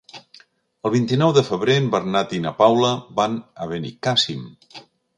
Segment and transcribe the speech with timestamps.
[0.89, 2.91] El vint-i-nou de febrer en Bernat i na Paula
[3.23, 4.47] van a Benicàssim.